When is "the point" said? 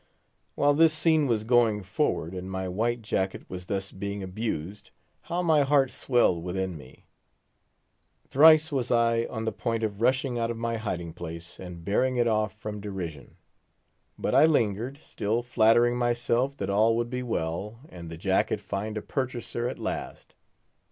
9.45-9.83